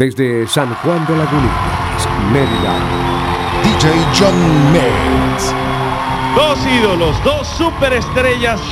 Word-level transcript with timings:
Desde 0.00 0.46
San 0.48 0.74
Juan 0.76 1.06
de 1.06 1.14
Lagunillas, 1.14 2.08
Mérida. 2.32 2.72
DJ 3.62 3.90
John 4.18 4.72
Mays. 4.72 5.54
Dos 6.34 6.58
ídolos, 6.66 7.22
dos 7.22 7.46
superestrellas, 7.46 8.62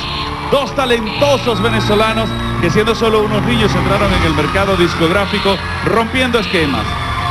dos 0.49 0.75
talentosos 0.75 1.61
venezolanos 1.61 2.27
que 2.61 2.71
siendo 2.71 2.95
solo 2.95 3.21
unos 3.21 3.43
niños 3.43 3.71
entraron 3.75 4.11
en 4.11 4.23
el 4.23 4.33
mercado 4.33 4.75
discográfico 4.75 5.55
rompiendo 5.85 6.39
esquemas, 6.39 6.83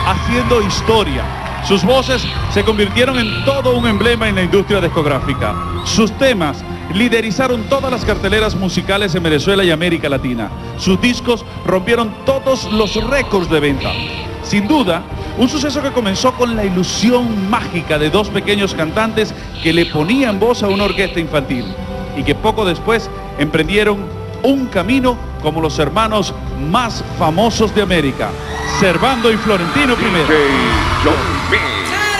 haciendo 0.06 0.62
historia, 0.62 1.24
sus 1.68 1.84
voces 1.84 2.26
se 2.54 2.64
convirtieron 2.64 3.18
en 3.18 3.44
todo 3.44 3.76
un 3.76 3.86
emblema 3.86 4.26
en 4.26 4.36
la 4.36 4.42
industria 4.42 4.80
discográfica. 4.80 5.54
Sus 5.84 6.10
temas 6.12 6.64
liderizaron 6.94 7.64
todas 7.64 7.90
las 7.90 8.06
carteleras 8.06 8.54
musicales 8.54 9.14
en 9.14 9.22
Venezuela 9.22 9.62
y 9.62 9.70
América 9.70 10.08
Latina. 10.08 10.48
Sus 10.78 10.98
discos 10.98 11.44
rompieron 11.66 12.10
todos 12.24 12.72
los 12.72 12.94
récords 13.10 13.50
de 13.50 13.60
venta. 13.60 13.90
Sin 14.42 14.66
duda, 14.66 15.02
un 15.36 15.46
suceso 15.46 15.82
que 15.82 15.92
comenzó 15.92 16.32
con 16.32 16.56
la 16.56 16.64
ilusión 16.64 17.50
mágica 17.50 17.98
de 17.98 18.08
dos 18.08 18.30
pequeños 18.30 18.72
cantantes 18.72 19.34
que 19.62 19.74
le 19.74 19.84
ponían 19.84 20.40
voz 20.40 20.62
a 20.62 20.68
una 20.68 20.84
orquesta 20.84 21.20
infantil 21.20 21.66
y 22.16 22.22
que 22.22 22.34
poco 22.34 22.64
después 22.64 23.10
emprendieron 23.38 23.98
un 24.42 24.68
camino 24.68 25.18
como 25.42 25.60
los 25.60 25.78
hermanos 25.78 26.32
más 26.70 27.04
famosos 27.18 27.74
de 27.74 27.82
América, 27.82 28.30
Servando 28.80 29.30
y 29.30 29.36
Florentino 29.36 29.94
primero. 29.96 30.28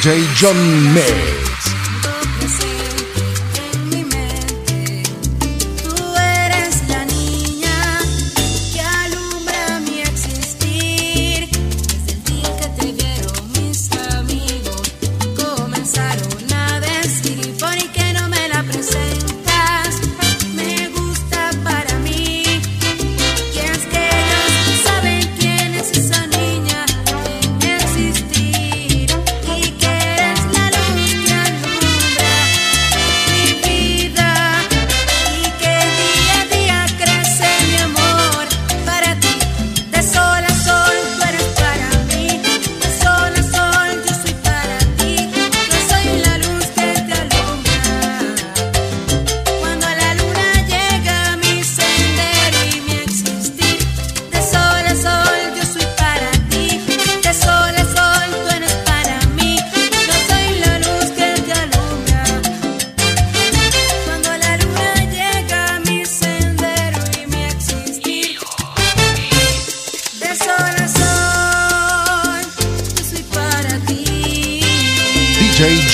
DJ 0.00 0.32
John 0.36 0.94
May. 0.94 1.47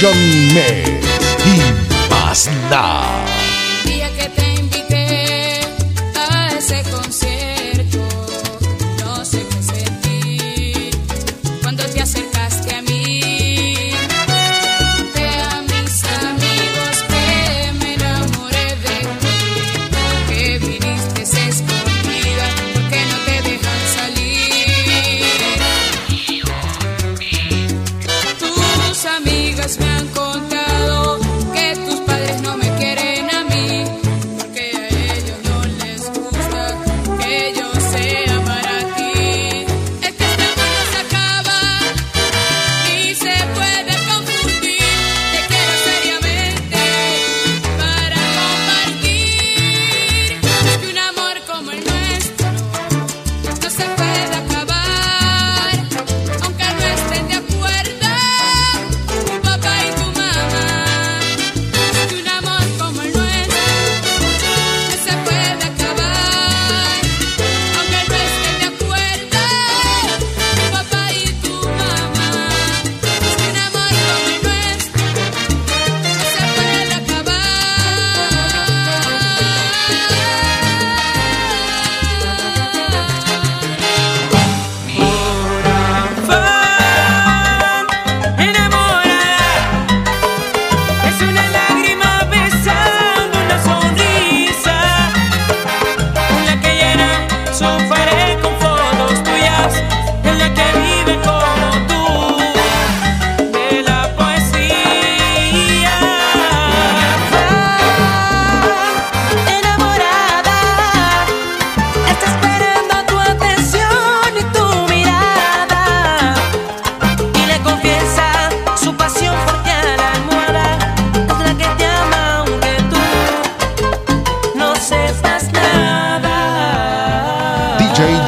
John 0.00 0.18
May 0.52 0.82
y 1.44 2.10
más. 2.10 3.33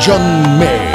John 0.06 0.56
May. 0.60 0.85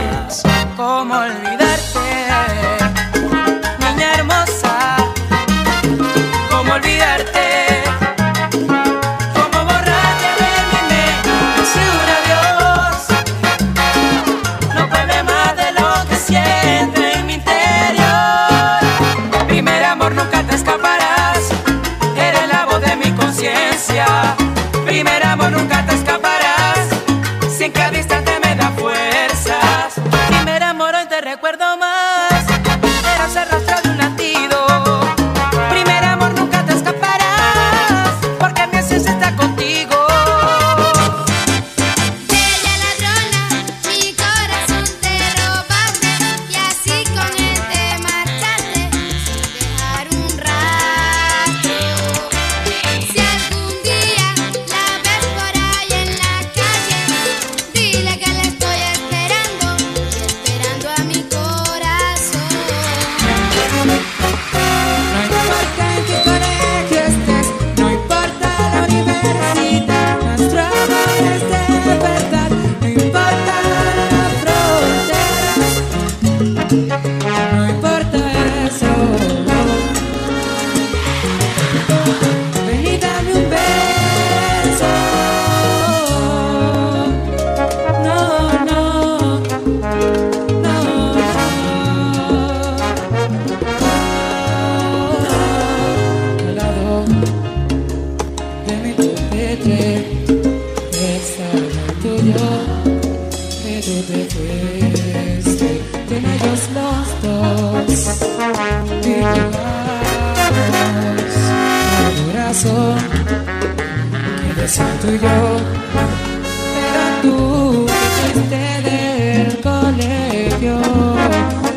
Pero 116.76 117.04
tú 117.22 117.86
te 117.86 117.94
fuiste 118.34 118.64
del 118.90 119.50
colegio. 119.62 120.76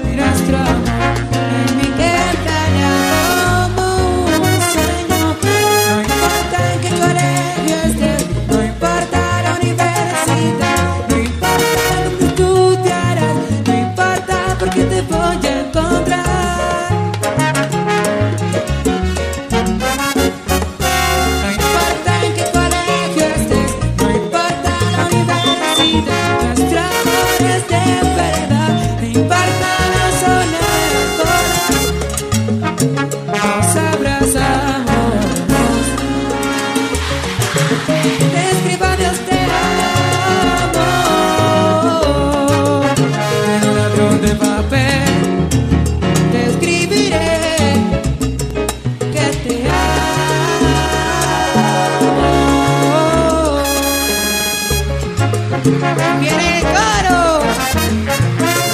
Miras 0.04 0.38
tu 0.46 0.54
amor 0.54 1.16
en 1.58 1.68
mi 1.78 1.88
como 3.74 3.86
un 4.26 4.60
sueño. 4.72 5.24
No 5.42 6.00
importa 6.00 6.58
en 6.72 6.78
qué 6.82 6.90
colegio 7.04 7.76
estés 7.88 8.22
No 8.48 8.64
importa 8.64 9.18
la 9.44 9.50
universidad 9.60 10.80
No 11.08 11.16
importa 11.18 11.80
lo 12.04 12.18
que 12.18 12.24
estudiarás 12.26 13.36
No 13.66 13.72
importa 13.74 14.36
por 14.58 14.68
qué 14.70 14.82
te 14.84 15.00
voy 15.02 15.46
a 15.46 15.53
¡Que 55.64 55.70
me 55.70 56.58
encaro! 56.58 57.40
¡No! 57.40 58.64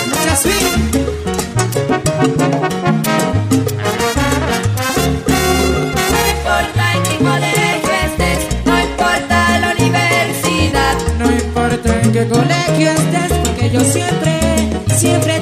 No 6.11 6.19
importa 6.35 6.95
en 6.95 7.03
qué 7.05 7.17
colegio 7.19 7.93
estés, 8.07 8.41
no 8.67 8.81
importa 8.81 9.59
la 9.61 9.73
universidad, 9.79 10.95
no 11.19 11.31
importa 11.31 12.01
en 12.03 12.13
qué 12.13 12.27
colegio 12.27 12.91
estés, 12.91 13.39
porque 13.45 13.71
yo 13.71 13.81
siempre, 13.81 14.41
siempre. 14.97 15.40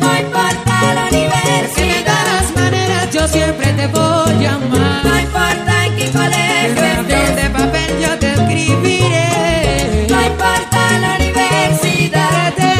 no 0.00 0.18
importa 0.18 0.94
la 0.94 1.08
universidad. 1.10 1.74
Que 1.76 1.84
de 1.86 2.02
todas 2.02 2.46
maneras 2.56 3.10
yo 3.12 3.26
siempre 3.28 3.72
te 3.72 3.86
voy 3.88 4.44
a 4.44 4.54
amar. 4.54 5.04
No 5.04 5.18
importa 5.20 5.86
en 5.86 5.96
qué 5.96 6.10
colegio 6.10 6.84
estés. 6.84 7.36
de 7.36 7.50
papel 7.50 7.90
yo 8.00 8.18
te 8.18 8.32
escribiré. 8.32 10.06
No 10.08 10.22
importa 10.22 10.80
la 11.00 11.16
universidad. 11.16 12.54
Te 12.54 12.72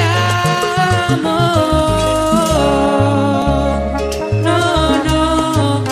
amo. 1.12 1.40
No, 4.42 4.58
no, 5.04 5.84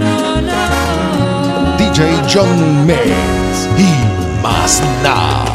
no, 0.00 0.40
no. 0.40 1.76
DJ 1.78 1.98
John 2.32 2.86
Mays 2.86 3.68
y 3.78 4.42
más 4.42 4.82
nada. 5.02 5.45